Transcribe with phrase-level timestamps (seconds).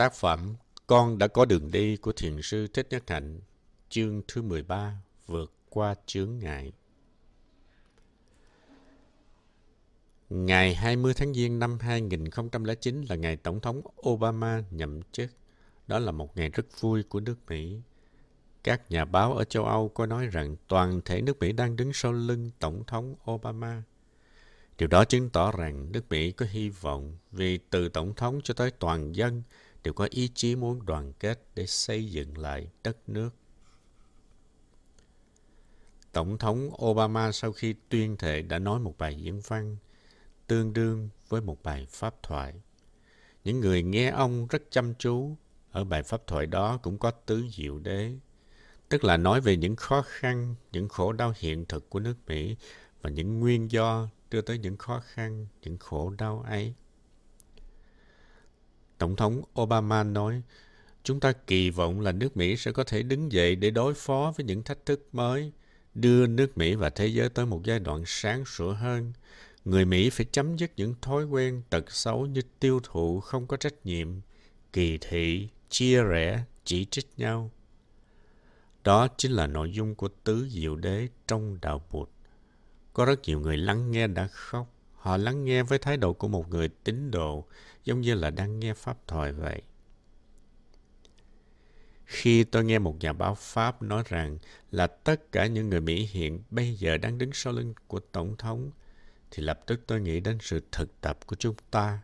[0.00, 0.54] Tác phẩm
[0.86, 3.40] Con đã có đường đi của Thiền sư Thích Nhất Hạnh,
[3.88, 6.72] chương thứ 13, vượt qua chướng ngại.
[10.30, 15.30] Ngày 20 tháng Giêng năm 2009 là ngày Tổng thống Obama nhậm chức.
[15.86, 17.80] Đó là một ngày rất vui của nước Mỹ.
[18.64, 21.92] Các nhà báo ở châu Âu có nói rằng toàn thể nước Mỹ đang đứng
[21.92, 23.82] sau lưng Tổng thống Obama.
[24.78, 28.54] Điều đó chứng tỏ rằng nước Mỹ có hy vọng vì từ Tổng thống cho
[28.54, 29.42] tới toàn dân
[29.82, 33.30] đều có ý chí muốn đoàn kết để xây dựng lại đất nước.
[36.12, 39.76] Tổng thống Obama sau khi tuyên thệ đã nói một bài diễn văn
[40.46, 42.54] tương đương với một bài pháp thoại.
[43.44, 45.36] Những người nghe ông rất chăm chú,
[45.70, 48.12] ở bài pháp thoại đó cũng có tứ diệu đế,
[48.88, 52.56] tức là nói về những khó khăn, những khổ đau hiện thực của nước Mỹ
[53.02, 56.74] và những nguyên do đưa tới những khó khăn, những khổ đau ấy.
[59.00, 60.42] Tổng thống Obama nói,
[61.02, 64.32] chúng ta kỳ vọng là nước Mỹ sẽ có thể đứng dậy để đối phó
[64.36, 65.52] với những thách thức mới,
[65.94, 69.12] đưa nước Mỹ và thế giới tới một giai đoạn sáng sủa hơn.
[69.64, 73.56] Người Mỹ phải chấm dứt những thói quen tật xấu như tiêu thụ không có
[73.56, 74.08] trách nhiệm,
[74.72, 77.50] kỳ thị, chia rẽ, chỉ trích nhau.
[78.84, 82.08] Đó chính là nội dung của tứ diệu đế trong đạo Bụt.
[82.92, 84.74] Có rất nhiều người lắng nghe đã khóc.
[84.94, 87.46] Họ lắng nghe với thái độ của một người tín đồ,
[87.84, 89.62] giống như là đang nghe pháp thoại vậy.
[92.10, 94.38] Khi tôi nghe một nhà báo Pháp nói rằng
[94.70, 98.36] là tất cả những người Mỹ hiện bây giờ đang đứng sau lưng của Tổng
[98.36, 98.70] thống,
[99.30, 102.00] thì lập tức tôi nghĩ đến sự thực tập của chúng ta.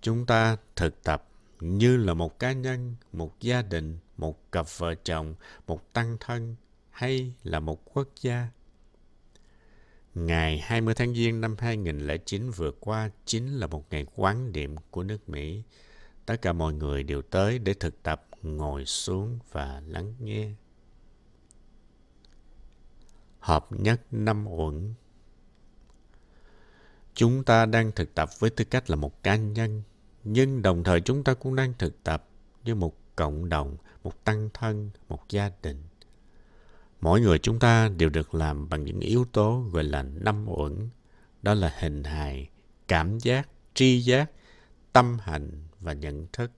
[0.00, 1.28] Chúng ta thực tập
[1.60, 5.34] như là một cá nhân, một gia đình, một cặp vợ chồng,
[5.66, 6.56] một tăng thân
[6.90, 8.48] hay là một quốc gia.
[10.14, 15.02] Ngày 20 tháng Giêng năm 2009 vừa qua chính là một ngày quán niệm của
[15.02, 15.62] nước Mỹ.
[16.26, 20.50] Tất cả mọi người đều tới để thực tập ngồi xuống và lắng nghe.
[23.38, 24.94] Hợp nhất năm uẩn
[27.14, 29.82] Chúng ta đang thực tập với tư cách là một cá nhân,
[30.24, 32.28] nhưng đồng thời chúng ta cũng đang thực tập
[32.64, 35.82] như một cộng đồng, một tăng thân, một gia đình.
[37.02, 40.88] Mỗi người chúng ta đều được làm bằng những yếu tố gọi là năm uẩn.
[41.42, 42.48] Đó là hình hài,
[42.88, 44.30] cảm giác, tri giác,
[44.92, 46.50] tâm hành và nhận thức.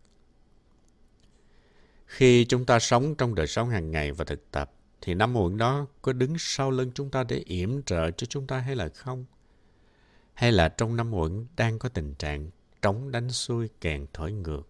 [2.07, 5.59] Khi chúng ta sống trong đời sống hàng ngày và thực tập, thì năm uẩn
[5.59, 8.89] đó có đứng sau lưng chúng ta để yểm trợ cho chúng ta hay là
[8.89, 9.25] không?
[10.35, 12.51] Hay là trong năm uẩn đang có tình trạng
[12.83, 14.69] trống đánh xuôi kèn thổi ngược?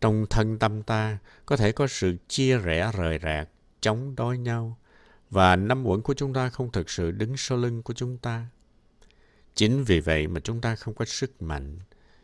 [0.00, 3.48] Trong thân tâm ta có thể có sự chia rẽ rời rạc,
[3.86, 4.78] chống đối nhau
[5.30, 8.46] và năm uẩn của chúng ta không thực sự đứng sau lưng của chúng ta.
[9.54, 11.78] Chính vì vậy mà chúng ta không có sức mạnh.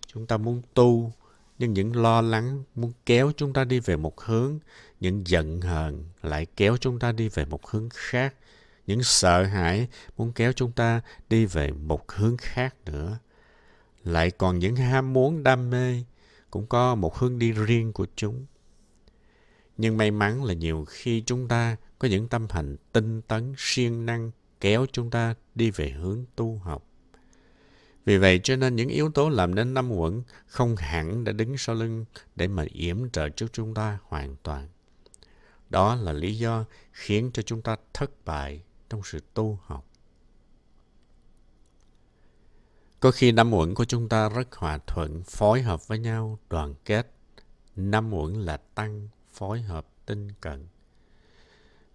[0.06, 1.12] Chúng ta muốn tu,
[1.58, 4.58] nhưng những lo lắng muốn kéo chúng ta đi về một hướng,
[5.00, 8.34] những giận hờn lại kéo chúng ta đi về một hướng khác.
[8.86, 13.18] Những sợ hãi muốn kéo chúng ta đi về một hướng khác nữa.
[14.04, 16.04] Lại còn những ham muốn đam mê
[16.50, 18.46] cũng có một hướng đi riêng của chúng.
[19.82, 24.06] Nhưng may mắn là nhiều khi chúng ta có những tâm hành tinh tấn, siêng
[24.06, 26.86] năng kéo chúng ta đi về hướng tu học.
[28.04, 31.56] Vì vậy cho nên những yếu tố làm nên năm quẩn không hẳn đã đứng
[31.58, 32.04] sau lưng
[32.36, 34.68] để mà yểm trợ cho chúng ta hoàn toàn.
[35.70, 39.86] Đó là lý do khiến cho chúng ta thất bại trong sự tu học.
[43.00, 46.74] Có khi năm uẩn của chúng ta rất hòa thuận, phối hợp với nhau, đoàn
[46.84, 47.12] kết.
[47.76, 50.66] Năm uẩn là tăng, phối hợp, tinh cận.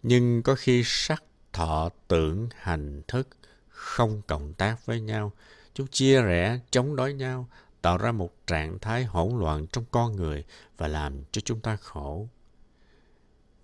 [0.03, 3.27] Nhưng có khi sắc, thọ, tưởng, hành, thức
[3.67, 5.31] không cộng tác với nhau.
[5.73, 7.47] Chúng chia rẽ, chống đối nhau,
[7.81, 10.43] tạo ra một trạng thái hỗn loạn trong con người
[10.77, 12.27] và làm cho chúng ta khổ.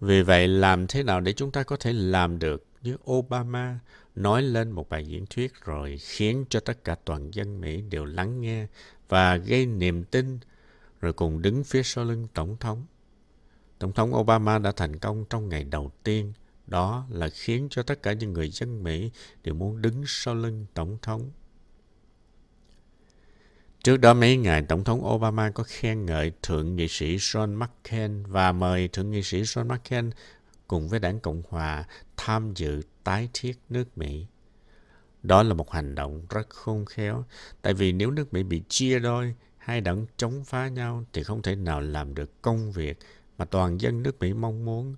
[0.01, 3.79] Vì vậy, làm thế nào để chúng ta có thể làm được như Obama
[4.15, 8.05] nói lên một bài diễn thuyết rồi khiến cho tất cả toàn dân Mỹ đều
[8.05, 8.67] lắng nghe
[9.09, 10.39] và gây niềm tin
[11.01, 12.85] rồi cùng đứng phía sau lưng Tổng thống.
[13.83, 16.33] Tổng thống Obama đã thành công trong ngày đầu tiên,
[16.67, 19.11] đó là khiến cho tất cả những người dân Mỹ
[19.43, 21.31] đều muốn đứng sau lưng Tổng thống.
[23.83, 28.23] Trước đó mấy ngày, Tổng thống Obama có khen ngợi Thượng nghị sĩ John McCain
[28.25, 30.09] và mời Thượng nghị sĩ John McCain
[30.67, 31.83] cùng với đảng Cộng Hòa
[32.17, 34.25] tham dự tái thiết nước Mỹ.
[35.23, 37.25] Đó là một hành động rất khôn khéo,
[37.61, 41.41] tại vì nếu nước Mỹ bị chia đôi, hai đảng chống phá nhau thì không
[41.41, 42.99] thể nào làm được công việc
[43.37, 44.95] mà toàn dân nước Mỹ mong muốn.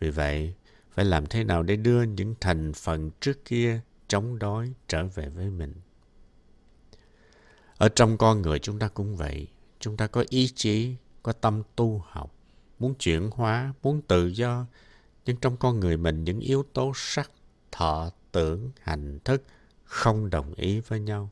[0.00, 0.54] Vì vậy,
[0.90, 5.28] phải làm thế nào để đưa những thành phần trước kia chống đói trở về
[5.28, 5.74] với mình.
[7.78, 9.46] Ở trong con người chúng ta cũng vậy.
[9.80, 12.34] chúng ta có ý chí, có tâm tu học,
[12.78, 14.66] muốn chuyển hóa, muốn tự do,
[15.24, 17.30] nhưng trong con người mình những yếu tố sắc,
[17.72, 19.42] thọ, tưởng, hành thức
[19.84, 21.30] không đồng ý với nhau.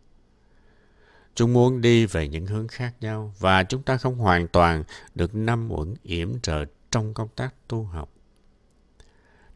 [1.36, 4.84] Chúng muốn đi về những hướng khác nhau và chúng ta không hoàn toàn
[5.14, 8.12] được năm uẩn yểm trợ trong công tác tu học.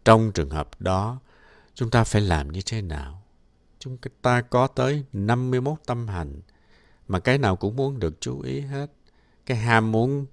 [0.04, 1.18] Trong trường hợp đó,
[1.74, 3.22] chúng ta phải làm như thế nào?
[3.78, 6.40] Chúng ta có tới 51 tâm hành
[7.08, 8.90] mà cái nào cũng muốn được chú ý hết.
[9.46, 10.26] Cái ham muốn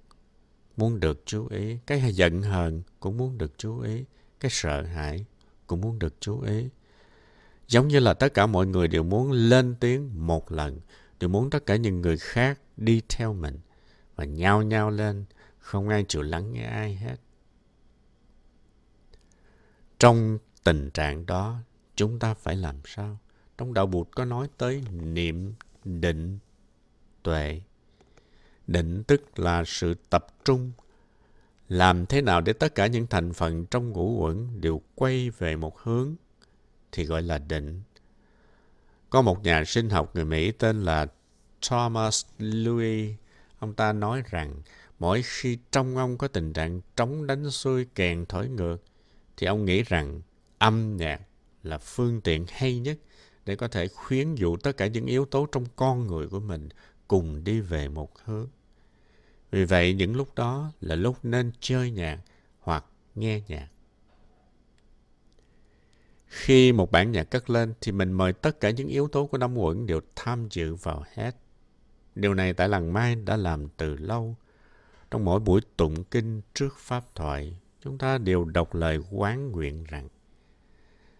[0.76, 4.04] muốn được chú ý, cái giận hờn cũng muốn được chú ý,
[4.40, 5.24] cái sợ hãi
[5.66, 6.68] cũng muốn được chú ý.
[7.68, 10.80] Giống như là tất cả mọi người đều muốn lên tiếng một lần,
[11.18, 13.58] tôi muốn tất cả những người khác đi theo mình
[14.16, 15.24] và nhao nhao lên,
[15.58, 17.16] không ai chịu lắng nghe ai hết.
[19.98, 21.56] Trong tình trạng đó,
[21.96, 23.18] chúng ta phải làm sao?
[23.58, 25.54] Trong đạo Bụt có nói tới niệm,
[25.84, 26.38] định,
[27.22, 27.62] tuệ.
[28.66, 30.72] Định tức là sự tập trung.
[31.68, 35.56] Làm thế nào để tất cả những thành phần trong ngũ uẩn đều quay về
[35.56, 36.14] một hướng
[36.92, 37.82] thì gọi là định.
[39.10, 41.06] Có một nhà sinh học người Mỹ tên là
[41.68, 43.14] Thomas Louis.
[43.58, 44.62] Ông ta nói rằng
[44.98, 48.76] mỗi khi trong ông có tình trạng trống đánh xuôi kèn thổi ngược
[49.36, 50.20] thì ông nghĩ rằng
[50.58, 51.20] âm nhạc
[51.62, 52.98] là phương tiện hay nhất
[53.46, 56.68] để có thể khuyến dụ tất cả những yếu tố trong con người của mình
[57.08, 58.48] cùng đi về một hướng.
[59.50, 62.18] Vì vậy, những lúc đó là lúc nên chơi nhạc
[62.60, 62.84] hoặc
[63.14, 63.68] nghe nhạc.
[66.28, 69.38] Khi một bản nhạc cất lên thì mình mời tất cả những yếu tố của
[69.38, 71.36] năm uẩn đều tham dự vào hết.
[72.14, 74.36] Điều này tại làng Mai đã làm từ lâu.
[75.10, 79.84] Trong mỗi buổi tụng kinh trước pháp thoại, chúng ta đều đọc lời quán nguyện
[79.84, 80.08] rằng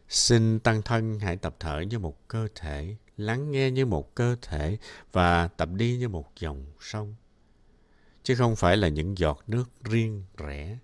[0.08, 4.36] Xin tăng thân hãy tập thở như một cơ thể, lắng nghe như một cơ
[4.42, 4.78] thể
[5.12, 7.14] và tập đi như một dòng sông.
[8.22, 10.78] Chứ không phải là những giọt nước riêng rẽ.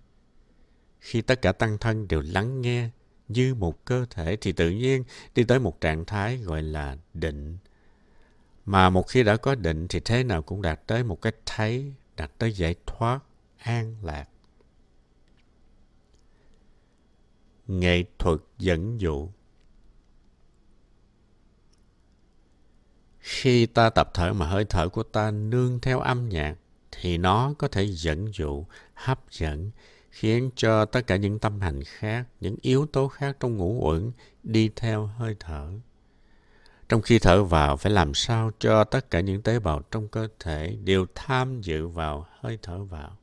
[0.99, 2.89] Khi tất cả tăng thân đều lắng nghe
[3.27, 5.03] như một cơ thể thì tự nhiên
[5.35, 7.57] đi tới một trạng thái gọi là định.
[8.65, 11.93] Mà một khi đã có định thì thế nào cũng đạt tới một cái thấy,
[12.15, 13.19] đạt tới giải thoát,
[13.57, 14.29] an lạc.
[17.67, 19.29] nghệ thuật dẫn dụ
[23.19, 26.55] khi ta tập thở mà hơi thở của ta nương theo âm nhạc
[26.91, 29.71] thì nó có thể dẫn dụ hấp dẫn
[30.15, 34.11] khiến cho tất cả những tâm hành khác những yếu tố khác trong ngũ uẩn
[34.43, 35.71] đi theo hơi thở
[36.89, 40.27] trong khi thở vào phải làm sao cho tất cả những tế bào trong cơ
[40.39, 43.17] thể đều tham dự vào hơi thở vào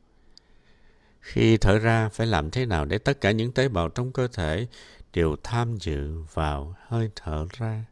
[1.22, 4.28] khi thở ra phải làm thế nào để tất cả những tế bào trong cơ
[4.28, 4.66] thể
[5.12, 7.84] đều tham dự vào hơi thở ra.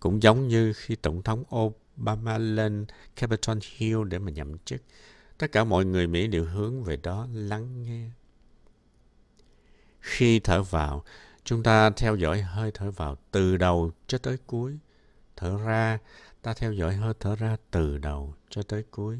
[0.00, 2.86] Cũng giống như khi Tổng thống Obama lên
[3.16, 4.82] Capitol Hill để mà nhậm chức,
[5.42, 8.10] tất cả mọi người Mỹ đều hướng về đó lắng nghe.
[10.00, 11.04] Khi thở vào,
[11.44, 14.78] chúng ta theo dõi hơi thở vào từ đầu cho tới cuối.
[15.36, 15.98] Thở ra,
[16.42, 19.18] ta theo dõi hơi thở ra từ đầu cho tới cuối.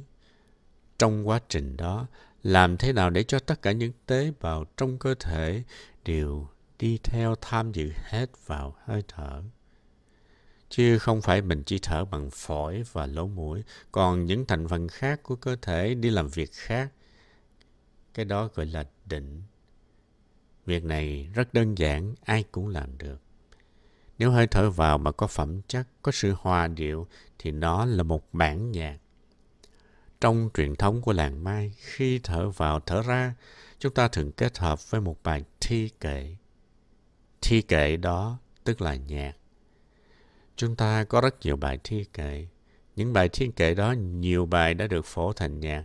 [0.98, 2.06] Trong quá trình đó,
[2.42, 5.62] làm thế nào để cho tất cả những tế bào trong cơ thể
[6.04, 6.48] đều
[6.78, 9.42] đi theo tham dự hết vào hơi thở
[10.72, 14.88] chứ không phải mình chỉ thở bằng phổi và lỗ mũi còn những thành phần
[14.88, 16.92] khác của cơ thể đi làm việc khác
[18.14, 19.42] cái đó gọi là định
[20.66, 23.20] việc này rất đơn giản ai cũng làm được
[24.18, 27.06] nếu hơi thở vào mà có phẩm chất có sự hòa điệu
[27.38, 28.98] thì nó là một bản nhạc
[30.22, 33.34] trong truyền thống của làng Mai, khi thở vào thở ra,
[33.78, 36.36] chúng ta thường kết hợp với một bài thi kệ.
[37.40, 39.32] Thi kệ đó tức là nhạc.
[40.56, 42.46] Chúng ta có rất nhiều bài thi kệ.
[42.96, 45.84] Những bài thi kệ đó nhiều bài đã được phổ thành nhạc.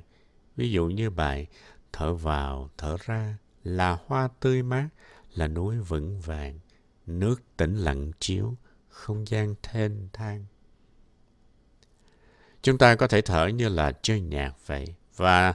[0.56, 1.48] Ví dụ như bài
[1.94, 4.90] thở vào, thở ra là hoa tươi mát,
[5.34, 6.60] là núi vững vàng,
[7.06, 8.56] nước tĩnh lặng chiếu,
[8.90, 10.46] không gian thênh thang.
[12.62, 14.96] Chúng ta có thể thở như là chơi nhạc vậy.
[15.16, 15.54] Và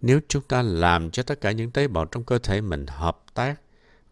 [0.00, 3.22] nếu chúng ta làm cho tất cả những tế bào trong cơ thể mình hợp
[3.34, 3.60] tác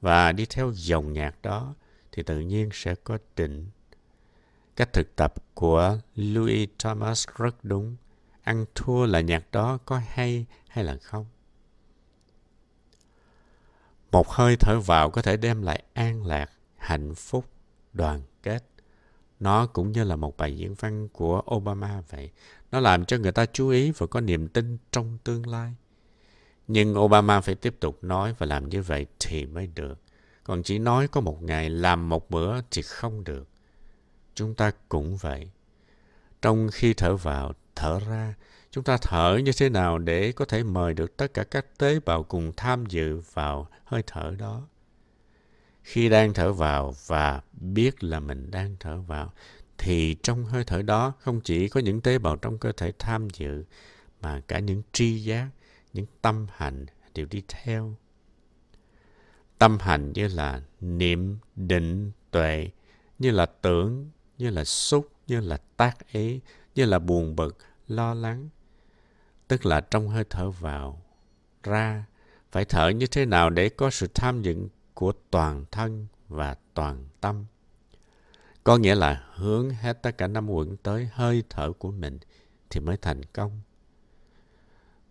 [0.00, 1.74] và đi theo dòng nhạc đó,
[2.12, 3.66] thì tự nhiên sẽ có định.
[4.78, 7.96] Cách thực tập của Louis Thomas rất đúng.
[8.42, 11.26] Ăn thua là nhạc đó có hay hay là không.
[14.10, 17.44] Một hơi thở vào có thể đem lại an lạc, hạnh phúc,
[17.92, 18.64] đoàn kết.
[19.40, 22.30] Nó cũng như là một bài diễn văn của Obama vậy.
[22.70, 25.74] Nó làm cho người ta chú ý và có niềm tin trong tương lai.
[26.68, 30.00] Nhưng Obama phải tiếp tục nói và làm như vậy thì mới được.
[30.44, 33.48] Còn chỉ nói có một ngày làm một bữa thì không được.
[34.38, 35.50] Chúng ta cũng vậy.
[36.42, 38.34] Trong khi thở vào, thở ra,
[38.70, 42.00] Chúng ta thở như thế nào để có thể mời được tất cả các tế
[42.00, 44.68] bào cùng tham dự vào hơi thở đó.
[45.82, 49.32] Khi đang thở vào và biết là mình đang thở vào,
[49.78, 53.30] thì trong hơi thở đó không chỉ có những tế bào trong cơ thể tham
[53.30, 53.64] dự,
[54.20, 55.48] mà cả những tri giác,
[55.92, 57.94] những tâm hành đều đi theo.
[59.58, 62.70] Tâm hành như là niệm, định, tuệ,
[63.18, 66.40] như là tưởng, như là xúc, như là tác ý,
[66.74, 68.48] như là buồn bực, lo lắng.
[69.48, 71.02] Tức là trong hơi thở vào,
[71.62, 72.04] ra,
[72.52, 77.08] phải thở như thế nào để có sự tham dự của toàn thân và toàn
[77.20, 77.44] tâm.
[78.64, 82.18] Có nghĩa là hướng hết tất cả năm quận tới hơi thở của mình
[82.70, 83.60] thì mới thành công.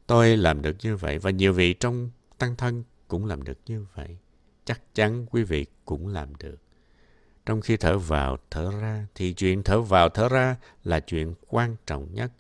[0.08, 3.86] Tôi làm được như vậy và nhiều vị trong tăng thân cũng làm được như
[3.96, 4.18] vậy.
[4.66, 6.58] Chắc chắn quý vị cũng làm được.
[7.48, 11.76] Trong khi thở vào, thở ra thì chuyện thở vào, thở ra là chuyện quan
[11.86, 12.32] trọng nhất.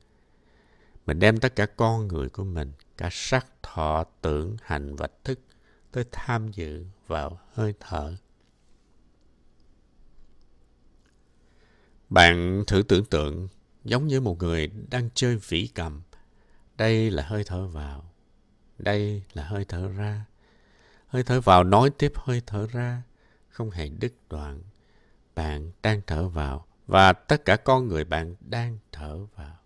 [1.05, 5.39] Mình đem tất cả con người của mình, cả sắc, thọ, tưởng, hành và thức
[5.91, 8.15] tới tham dự vào hơi thở.
[12.09, 13.47] Bạn thử tưởng tượng
[13.83, 16.01] giống như một người đang chơi vĩ cầm.
[16.77, 18.11] Đây là hơi thở vào.
[18.77, 20.25] Đây là hơi thở ra.
[21.07, 23.01] Hơi thở vào nói tiếp hơi thở ra,
[23.49, 24.63] không hề đứt đoạn.
[25.37, 29.57] Bạn đang thở vào và tất cả con người bạn đang thở vào.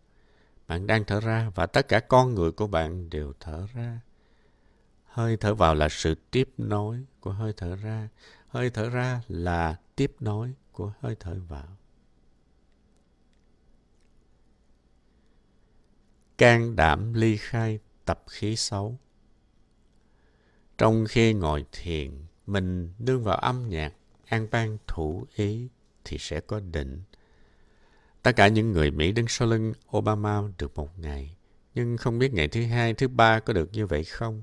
[0.68, 4.00] Bạn đang thở ra và tất cả con người của bạn đều thở ra.
[5.06, 8.10] Hơi thở vào là sự tiếp nối của hơi thở ra.
[8.48, 11.78] Hơi thở ra là tiếp nối của hơi thở vào.
[16.38, 19.00] can đảm ly khai tập khí xấu.
[20.78, 22.12] Trong khi ngồi thiền,
[22.48, 23.94] mình nương vào âm nhạc,
[24.32, 25.68] an bang thủ ý
[26.06, 27.02] thì sẽ có định.
[28.22, 31.36] Tất cả những người Mỹ đứng sau lưng Obama được một ngày,
[31.76, 34.42] nhưng không biết ngày thứ hai, thứ ba có được như vậy không.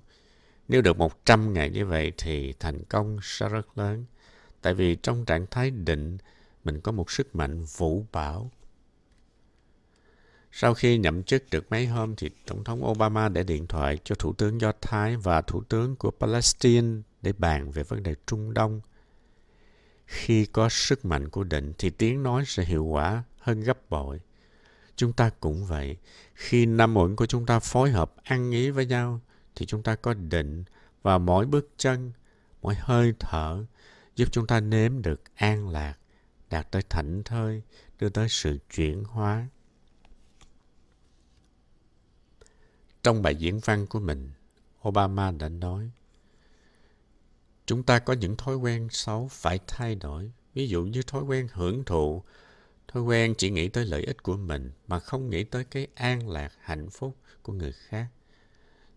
[0.68, 4.04] Nếu được một trăm ngày như vậy thì thành công sẽ rất lớn.
[4.62, 6.18] Tại vì trong trạng thái định,
[6.64, 8.50] mình có một sức mạnh vũ bảo
[10.52, 14.14] sau khi nhậm chức được mấy hôm thì Tổng thống Obama đã điện thoại cho
[14.14, 18.54] Thủ tướng Do Thái và Thủ tướng của Palestine để bàn về vấn đề Trung
[18.54, 18.80] Đông.
[20.08, 24.20] Khi có sức mạnh của định thì tiếng nói sẽ hiệu quả hơn gấp bội.
[24.96, 25.96] Chúng ta cũng vậy.
[26.34, 29.20] Khi năm uẩn của chúng ta phối hợp ăn ý với nhau
[29.54, 30.64] thì chúng ta có định
[31.02, 32.12] và mỗi bước chân,
[32.62, 33.64] mỗi hơi thở
[34.16, 35.94] giúp chúng ta nếm được an lạc,
[36.50, 37.62] đạt tới thảnh thơi,
[37.98, 39.48] đưa tới sự chuyển hóa.
[43.02, 44.30] Trong bài diễn văn của mình,
[44.88, 45.90] Obama đã nói,
[47.68, 50.32] chúng ta có những thói quen xấu phải thay đổi.
[50.54, 52.22] Ví dụ như thói quen hưởng thụ,
[52.88, 56.28] thói quen chỉ nghĩ tới lợi ích của mình mà không nghĩ tới cái an
[56.28, 58.06] lạc, hạnh phúc của người khác.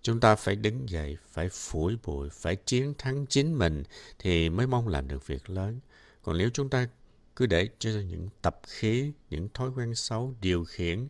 [0.02, 3.84] Chúng ta phải đứng dậy, phải phủi bụi, phải chiến thắng chính mình
[4.20, 5.80] thì mới mong làm được việc lớn.
[6.22, 6.88] Còn nếu chúng ta
[7.36, 11.08] cứ để cho những tập khí, những thói quen xấu điều khiển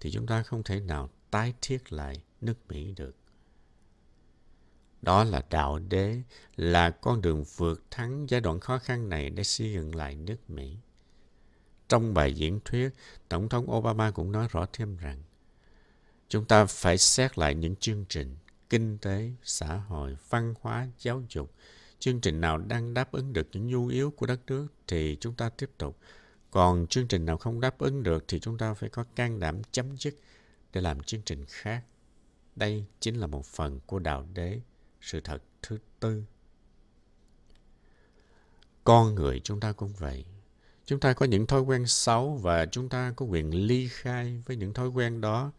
[0.00, 3.16] thì chúng ta không thể nào tái thiết lại nước Mỹ được.
[5.06, 6.22] Đó là đạo đế,
[6.56, 10.50] là con đường vượt thắng giai đoạn khó khăn này để xây dựng lại nước
[10.50, 10.76] Mỹ.
[11.88, 12.88] Trong bài diễn thuyết,
[13.28, 15.22] Tổng thống Obama cũng nói rõ thêm rằng
[16.28, 18.36] chúng ta phải xét lại những chương trình
[18.70, 21.52] kinh tế, xã hội, văn hóa, giáo dục.
[21.98, 25.34] Chương trình nào đang đáp ứng được những nhu yếu của đất nước thì chúng
[25.34, 25.98] ta tiếp tục.
[26.50, 29.62] Còn chương trình nào không đáp ứng được thì chúng ta phải có can đảm
[29.72, 30.14] chấm dứt
[30.72, 31.82] để làm chương trình khác.
[32.56, 34.60] Đây chính là một phần của đạo đế,
[35.00, 36.24] sự thật thứ tư.
[38.84, 40.24] Con người chúng ta cũng vậy.
[40.84, 44.56] Chúng ta có những thói quen xấu và chúng ta có quyền ly khai với
[44.56, 45.52] những thói quen đó.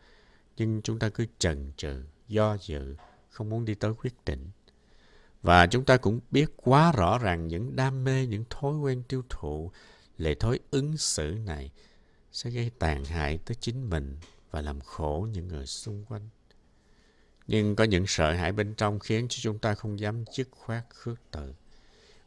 [0.58, 2.96] Nhưng chúng ta cứ chần chừ, do dự,
[3.30, 4.50] không muốn đi tới quyết định.
[5.42, 9.24] Và chúng ta cũng biết quá rõ ràng những đam mê, những thói quen tiêu
[9.30, 9.72] thụ,
[10.18, 11.72] lệ thói ứng xử này
[12.32, 14.18] sẽ gây tàn hại tới chính mình
[14.52, 16.30] và làm khổ những người xung quanh.
[17.48, 20.84] Nhưng có những sợ hãi bên trong khiến cho chúng ta không dám dứt khoát
[20.90, 21.54] khước từ.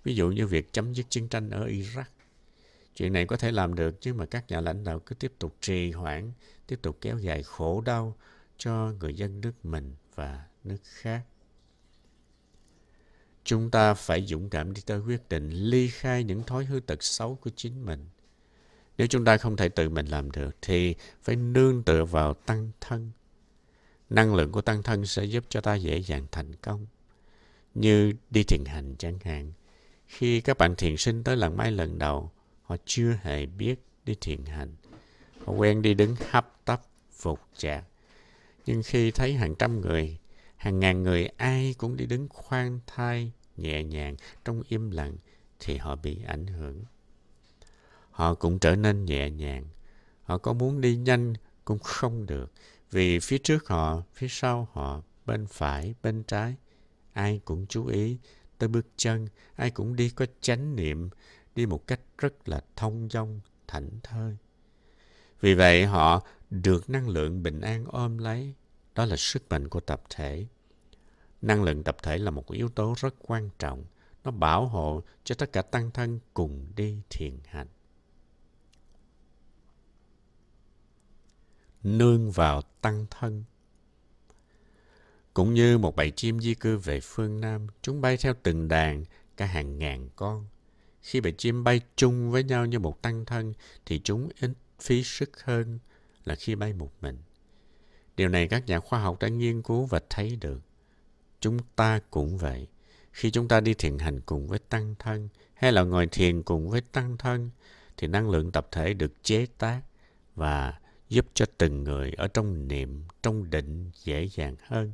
[0.05, 2.05] Ví dụ như việc chấm dứt chiến tranh ở Iraq.
[2.95, 5.57] Chuyện này có thể làm được nhưng mà các nhà lãnh đạo cứ tiếp tục
[5.61, 6.33] trì hoãn,
[6.67, 8.17] tiếp tục kéo dài khổ đau
[8.59, 11.23] cho người dân nước mình và nước khác.
[13.45, 17.03] Chúng ta phải dũng cảm đi tới quyết định ly khai những thói hư tật
[17.03, 18.09] xấu của chính mình.
[18.99, 22.71] Nếu chúng ta không thể tự mình làm được thì phải nương tựa vào tăng
[22.81, 23.11] thân,
[24.11, 26.87] năng lượng của tăng thân sẽ giúp cho ta dễ dàng thành công.
[27.75, 29.53] Như đi thiền hành chẳng hạn.
[30.07, 32.31] Khi các bạn thiền sinh tới lần mai lần đầu,
[32.63, 34.75] họ chưa hề biết đi thiền hành.
[35.45, 37.85] Họ quen đi đứng hấp tấp, phục chạc.
[38.67, 40.19] Nhưng khi thấy hàng trăm người,
[40.57, 45.17] hàng ngàn người ai cũng đi đứng khoan thai, nhẹ nhàng, trong im lặng,
[45.61, 46.85] thì họ bị ảnh hưởng.
[48.11, 49.65] Họ cũng trở nên nhẹ nhàng.
[50.23, 52.53] Họ có muốn đi nhanh cũng không được.
[52.91, 56.55] Vì phía trước họ, phía sau họ, bên phải, bên trái,
[57.13, 58.19] ai cũng chú ý
[58.59, 61.11] tới bước chân, ai cũng đi có chánh niệm,
[61.55, 64.37] đi một cách rất là thông dong, thảnh thơi.
[65.41, 68.55] Vì vậy họ được năng lượng bình an ôm lấy.
[68.95, 70.47] Đó là sức mạnh của tập thể.
[71.43, 73.85] Năng lượng tập thể là một yếu tố rất quan trọng.
[74.25, 77.67] Nó bảo hộ cho tất cả tăng thân cùng đi thiền hành.
[81.83, 83.45] Nương vào tăng thân
[85.35, 89.05] cũng như một bầy chim di cư về phương Nam, chúng bay theo từng đàn,
[89.37, 90.47] cả hàng ngàn con.
[91.03, 93.55] Khi bầy chim bay chung với nhau như một tăng thân,
[93.87, 95.79] thì chúng ít phí sức hơn
[96.25, 97.19] là khi bay một mình.
[98.17, 100.61] Điều này các nhà khoa học đã nghiên cứu và thấy được.
[101.41, 102.67] Chúng ta cũng vậy.
[103.13, 106.71] Khi chúng ta đi thiền hành cùng với tăng thân, hay là ngồi thiền cùng
[106.71, 107.51] với tăng thân,
[107.97, 109.81] thì năng lượng tập thể được chế tác
[110.35, 110.80] và
[111.11, 114.93] giúp cho từng người ở trong niệm, trong định dễ dàng hơn.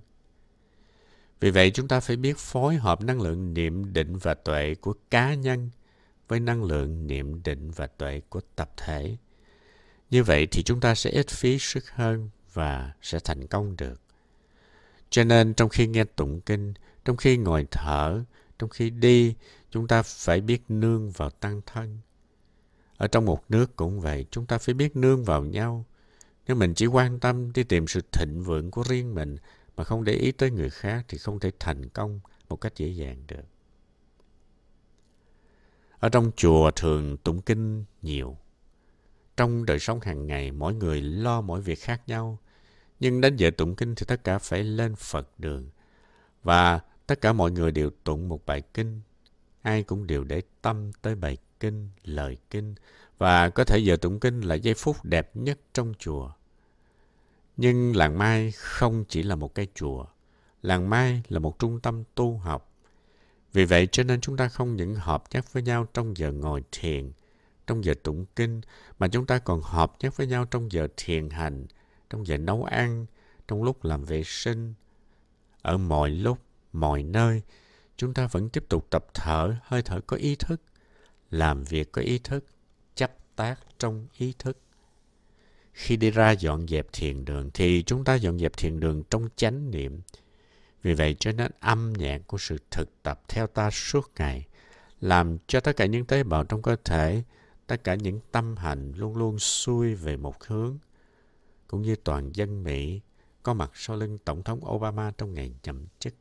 [1.40, 4.94] Vì vậy chúng ta phải biết phối hợp năng lượng niệm định và tuệ của
[5.10, 5.70] cá nhân
[6.28, 9.16] với năng lượng niệm định và tuệ của tập thể.
[10.10, 14.00] Như vậy thì chúng ta sẽ ít phí sức hơn và sẽ thành công được.
[15.10, 18.24] Cho nên trong khi nghe tụng kinh, trong khi ngồi thở,
[18.58, 19.34] trong khi đi,
[19.70, 21.98] chúng ta phải biết nương vào tăng thân.
[22.96, 25.84] Ở trong một nước cũng vậy, chúng ta phải biết nương vào nhau.
[26.46, 29.36] Nếu mình chỉ quan tâm đi tìm sự thịnh vượng của riêng mình
[29.76, 32.88] mà không để ý tới người khác thì không thể thành công một cách dễ
[32.88, 33.44] dàng được.
[35.98, 38.36] Ở trong chùa thường tụng kinh nhiều.
[39.36, 42.38] Trong đời sống hàng ngày, mỗi người lo mỗi việc khác nhau.
[43.00, 45.68] Nhưng đến giờ tụng kinh thì tất cả phải lên Phật đường.
[46.42, 49.00] Và tất cả mọi người đều tụng một bài kinh.
[49.62, 52.74] Ai cũng đều để tâm tới bài kinh, lời kinh.
[53.18, 56.30] Và có thể giờ tụng kinh là giây phút đẹp nhất trong chùa.
[57.56, 60.06] Nhưng làng Mai không chỉ là một cái chùa.
[60.62, 62.72] Làng Mai là một trung tâm tu học.
[63.52, 66.62] Vì vậy cho nên chúng ta không những hợp nhất với nhau trong giờ ngồi
[66.72, 67.12] thiền,
[67.66, 68.60] trong giờ tụng kinh,
[68.98, 71.66] mà chúng ta còn hợp nhất với nhau trong giờ thiền hành,
[72.10, 73.06] trong giờ nấu ăn,
[73.48, 74.74] trong lúc làm vệ sinh.
[75.62, 76.38] Ở mọi lúc,
[76.72, 77.42] mọi nơi,
[77.96, 80.60] chúng ta vẫn tiếp tục tập thở, hơi thở có ý thức,
[81.30, 82.44] làm việc có ý thức,
[83.36, 84.58] tác trong ý thức.
[85.72, 89.28] Khi đi ra dọn dẹp thiền đường thì chúng ta dọn dẹp thiền đường trong
[89.36, 90.00] chánh niệm.
[90.82, 94.46] Vì vậy cho nên âm nhạc của sự thực tập theo ta suốt ngày
[95.00, 97.22] làm cho tất cả những tế bào trong cơ thể,
[97.66, 100.78] tất cả những tâm hành luôn luôn xuôi về một hướng.
[101.66, 103.00] Cũng như toàn dân Mỹ
[103.42, 106.14] có mặt sau lưng Tổng thống Obama trong ngày nhậm chức.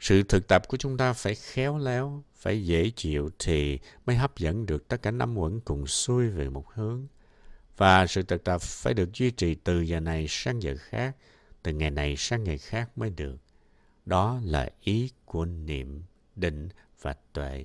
[0.00, 4.38] Sự thực tập của chúng ta phải khéo léo, phải dễ chịu thì mới hấp
[4.38, 7.06] dẫn được tất cả năm uẩn cùng xuôi về một hướng.
[7.76, 11.16] Và sự thực tập phải được duy trì từ giờ này sang giờ khác,
[11.62, 13.36] từ ngày này sang ngày khác mới được.
[14.06, 16.02] Đó là ý của niệm,
[16.36, 16.68] định
[17.02, 17.64] và tuệ.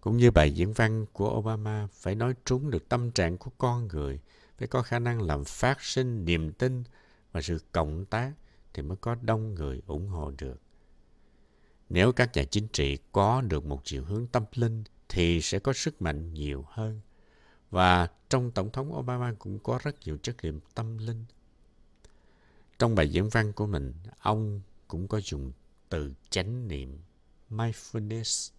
[0.00, 3.88] Cũng như bài diễn văn của Obama phải nói trúng được tâm trạng của con
[3.88, 4.20] người,
[4.58, 6.84] phải có khả năng làm phát sinh niềm tin
[7.32, 8.32] và sự cộng tác
[8.74, 10.63] thì mới có đông người ủng hộ được.
[11.94, 15.72] Nếu các nhà chính trị có được một chiều hướng tâm linh thì sẽ có
[15.72, 17.00] sức mạnh nhiều hơn.
[17.70, 21.24] Và trong Tổng thống Obama cũng có rất nhiều chất liệu tâm linh.
[22.78, 25.52] Trong bài diễn văn của mình, ông cũng có dùng
[25.88, 26.98] từ chánh niệm,
[27.50, 28.52] mindfulness.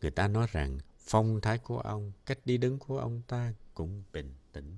[0.00, 4.02] Người ta nói rằng phong thái của ông, cách đi đứng của ông ta cũng
[4.12, 4.76] bình tĩnh.